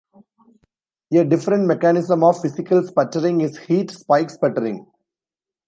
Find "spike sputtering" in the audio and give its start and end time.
3.91-4.87